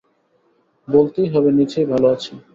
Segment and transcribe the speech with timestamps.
[0.87, 2.31] বলতেই হবে নিচেই ভালো আছি।